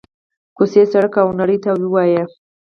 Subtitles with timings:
[0.55, 2.21] کوڅې، سړک او نړۍ ته ووايي: